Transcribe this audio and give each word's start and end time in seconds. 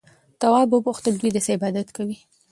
تواب 0.41 0.69
وپوښتل 0.71 1.13
دوی 1.17 1.31
د 1.33 1.37
څه 1.45 1.49
عبادت 1.57 1.87
کوي؟ 1.97 2.17